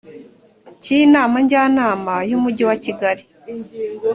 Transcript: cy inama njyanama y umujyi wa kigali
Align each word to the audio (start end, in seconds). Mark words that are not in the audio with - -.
cy 0.81 0.89
inama 1.01 1.35
njyanama 1.43 2.13
y 2.29 2.33
umujyi 2.37 2.63
wa 2.69 2.75
kigali 2.83 3.23